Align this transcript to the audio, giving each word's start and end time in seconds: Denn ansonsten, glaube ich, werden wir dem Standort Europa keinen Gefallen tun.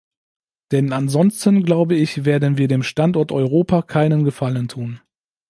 Denn 0.71 0.93
ansonsten, 0.93 1.61
glaube 1.63 1.93
ich, 1.93 2.25
werden 2.25 2.57
wir 2.57 2.67
dem 2.67 2.81
Standort 2.81 3.31
Europa 3.31 3.83
keinen 3.83 4.23
Gefallen 4.23 4.67
tun. 4.67 4.99